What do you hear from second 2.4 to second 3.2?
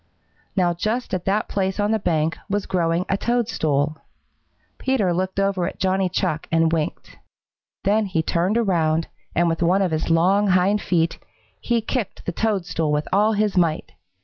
was growing a